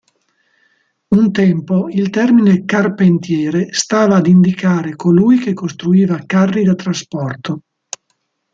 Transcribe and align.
Un 1.09 1.31
tempo 1.31 1.87
il 1.89 2.09
termine 2.09 2.65
"carpentiere" 2.65 3.71
stava 3.71 4.15
ad 4.15 4.25
indicare 4.25 4.95
colui 4.95 5.37
che 5.37 5.53
costruiva 5.53 6.23
carri 6.25 6.63
da 6.63 6.73
trasporto. 6.73 7.61